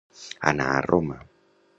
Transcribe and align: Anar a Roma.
Anar 0.51 0.69
a 0.77 0.81
Roma. 0.87 1.19